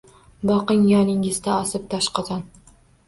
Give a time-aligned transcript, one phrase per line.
[0.51, 2.43] Boqing, yoningizda osib doshqozon